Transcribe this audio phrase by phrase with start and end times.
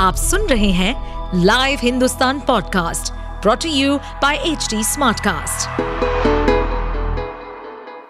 [0.00, 5.80] आप सुन रहे हैं live Hindustan podcast brought to you by H Smartcast.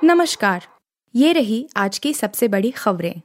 [0.05, 0.67] नमस्कार
[1.15, 3.21] ये रही आज की सबसे बड़ी खबरें।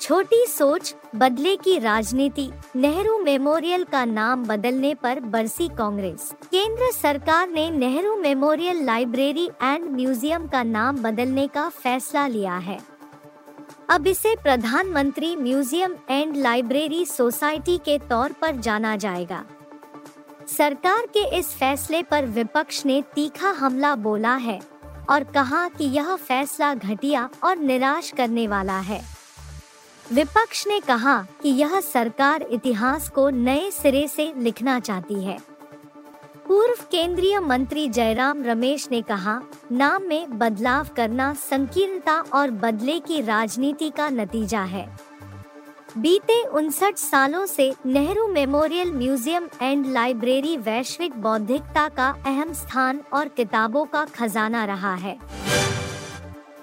[0.00, 7.48] छोटी सोच बदले की राजनीति नेहरू मेमोरियल का नाम बदलने पर बरसी कांग्रेस। केंद्र सरकार
[7.48, 12.78] ने Nehru memorial library and museum का नाम बदलने का फैसला लिया है।
[13.88, 19.44] अब इसे प्रधानमंत्री म्यूज़ियम एंड लाइब्रेरी सोसाइटी के तौर पर जाना जाएगा।
[20.48, 24.60] सरकार के इस फैसले पर विपक्ष ने तीखा हमला बोला है
[25.10, 29.00] और कहा कि यह फैसला घटिया और निराश करने वाला है।
[30.12, 35.38] विपक्ष ने कहा कि यह सरकार इतिहास को नए सिरे से लिखना चाहती है।
[36.48, 39.40] पूर्व केंद्रीय मंत्री जयराम रमेश ने कहा,
[39.72, 44.86] नाम में बदलाव करना संकीर्णता और बदले की राजनीति का नतीजा है।
[45.98, 53.28] बीते उनसठ सालों से Nehru memorial museum and library वैश्विक बौद्धिकता का अहम स्थान और
[53.28, 55.18] किताबों का खजाना रहा है।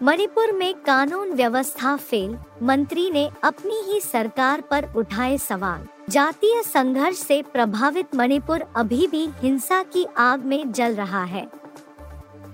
[0.04, 7.18] मणिपुर में कानून व्यवस्था फेल, मंत्री ने अपनी ही सरकार पर उठाए सवाल। जातीय संघर्ष
[7.18, 11.48] से प्रभावित मणिपुर अभी भी हिंसा की आग में जल रहा है।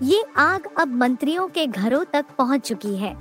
[0.04, 3.16] ये आग अब मंत्रियों के घरों तक पहुँच चुकी है।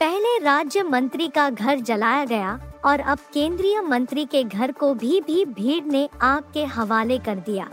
[0.00, 5.20] पहले राज्य मंत्री का घर जलाया गया और अब केंद्रीय मंत्री के घर को भी
[5.20, 7.68] भी भीड़ ने आग के हवाले कर दिया।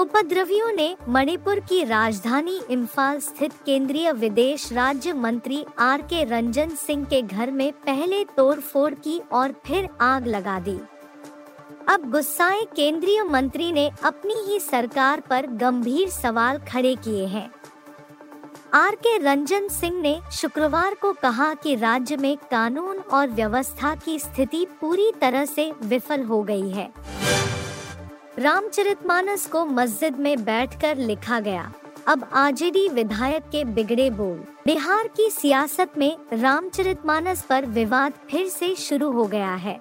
[0.00, 7.04] उपद्रवियों ने मणिपुर की राजधानी इम्फाल स्थित केंद्रीय विदेश राज्य मंत्री आर के रंजन सिंह
[7.04, 10.78] के घर में पहले तोड़फोड़ की और फिर आग लगा दी।
[11.88, 17.50] अब गुस्साए केंद्रीय मंत्री ने अपनी ही सरकार पर गंभीर सवाल खड़े किए हैं।
[18.74, 24.18] आर के रंजन सिंह ने शुक्रवार को कहा कि राज्य में कानून और व्यवस्था की
[24.18, 26.90] स्थिति पूरी तरह से विफल हो गई है।
[28.38, 31.72] रामचरितमानस को मस्जिद में बैठकर लिखा गया,
[32.06, 34.36] अब आरजेडी विधायक के बिगड़े बोल।
[34.66, 39.78] बिहार की सियासत में रामचरितमानस पर विवाद फिर से शुरू हो गया है।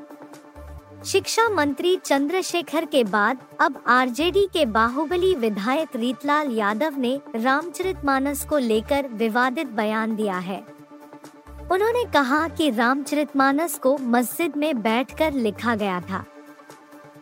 [1.05, 8.57] शिक्षा मंत्री चंद्रशेखर के बाद अब आरजेडी के बाहुबली विधायक रीतलाल यादव ने रामचरितमानस को
[8.57, 10.59] लेकर विवादित बयान दिया है।
[11.71, 16.23] उन्होंने कहा कि रामचरितमानस को मस्जिद में बैठकर लिखा गया था।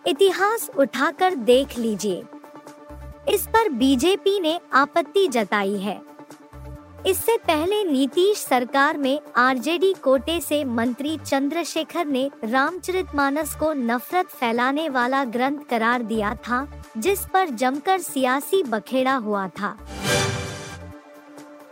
[0.07, 2.23] इतिहास उठाकर देख लीजिए।
[3.29, 6.01] इस पर बीजेपी ने आपत्ति जताई है।
[7.07, 14.89] इससे पहले नीतीश सरकार में आरजेडी कोटे से मंत्री चंद्रशेखर ने रामचरितमानस को नफरत फैलाने
[14.89, 16.65] वाला ग्रंथ करार दिया था,
[16.97, 19.77] जिस पर जमकर सियासी बखेड़ा हुआ था।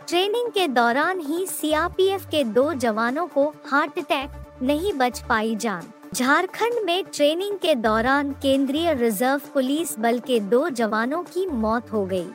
[0.08, 4.30] ट्रेनिंग के दौरान ही सीआरपीएफ के दो जवानों को हार्ट अटैक,
[4.62, 10.68] नहीं बच पाई जान। झारखंड में ट्रेनिंग के दौरान केंद्रीय रिज़र्व पुलिस बल के दो
[10.70, 12.26] जवानों की मौत हो गई।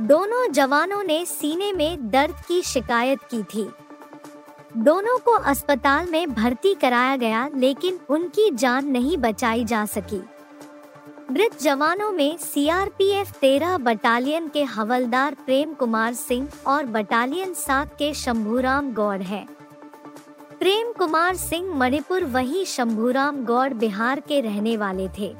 [0.00, 3.68] दोनों जवानों ने सीने में दर्द की शिकायत की थी
[4.76, 10.22] दोनों को अस्पताल में भर्ती कराया गया, लेकिन उनकी जान नहीं बचाई जा सकी
[11.30, 18.14] मृत जवानों में सीआरपीएफ तेरह बटालियन के हवलदार प्रेम कुमार सिंह और बटालियन सात के
[18.14, 19.46] शंभूराम गौड़ हैं।
[20.60, 25.34] प्रेम कुमार सिंह मणिपुर वही शंभूराम गौड़ बिहार के रहने वाले थे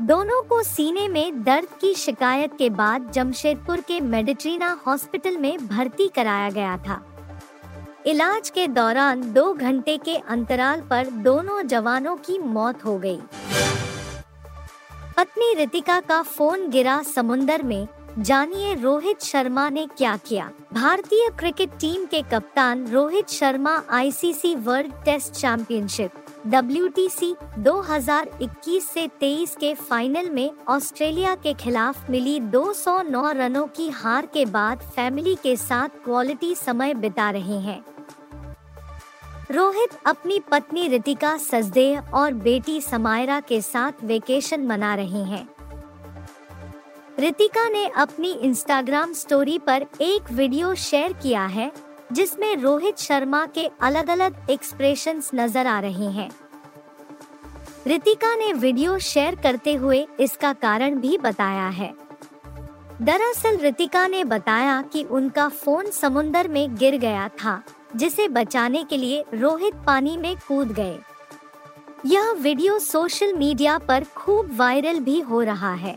[0.00, 6.08] दोनों को सीने में दर्द की शिकायत के बाद जमशेदपुर के मेडिट्रीना हॉस्पिटल में भर्ती
[6.08, 7.00] कराया गया था
[8.06, 13.18] इलाज के दौरान दो घंटे के अंतराल पर दोनों जवानों की मौत हो गई।
[15.16, 17.86] पत्नी रितिका का फ़ोन गिरा समुंदर में
[18.18, 24.92] जानिए रोहित शर्मा ने क्या किया। भारतीय क्रिकेट टीम के कप्तान Rohit Sharma ICC world
[25.04, 26.10] test championship
[26.46, 26.88] W
[27.58, 34.44] 2021 से 23 के फाइनल में ऑस्ट्रेलिया के खिलाफ मिली 209 रनों की हार के
[34.44, 37.84] बाद फैमिली के साथ क्वालिटी समय बिता रहे हैं।
[39.50, 45.48] रोहित अपनी पत्नी रितिका सजदेह और बेटी समायरा के साथ वेकेशन मना रहे हैं।
[47.18, 51.70] रितिका ने अपनी इंस्टाग्राम स्टोरी पर एक वीडियो शेयर किया है,
[52.12, 56.30] जिसमें रोहित शर्मा के अलग अलग एक्सप्रेशंस नज़र आ रहे हैं।
[57.86, 61.92] रितिका ने वीडियो शेयर करते हुए इसका कारण भी बताया है।
[63.02, 67.62] दरअसल रितिका ने बताया कि उनका फ़ोन समुन्दर में गिर गया था,
[67.96, 70.98] जिसे बचाने के लिए रोहित पानी में कूद गए।
[72.06, 75.96] यह वीडियो सोशल मीडिया पर खूब वायरल भी हो रहा है।